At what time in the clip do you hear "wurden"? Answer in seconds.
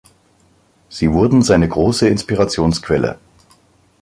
1.13-1.43